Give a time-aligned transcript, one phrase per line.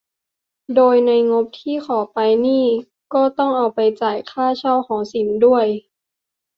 [0.75, 2.65] โดยในงบที่ขอไปนี่
[3.13, 5.65] ก็ต้องเอาไปจ่ายค่าเช่าหอศิลป์ด้วย